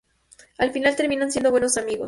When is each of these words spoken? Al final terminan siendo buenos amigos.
Al 0.57 0.71
final 0.71 0.95
terminan 0.95 1.31
siendo 1.31 1.51
buenos 1.51 1.77
amigos. 1.77 1.99